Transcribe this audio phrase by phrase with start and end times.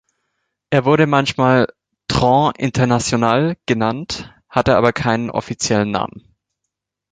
[0.71, 1.67] Er wurde manchmal
[2.07, 6.23] "Tren Internacional" genannt, hatte aber keinen offiziellen Namen.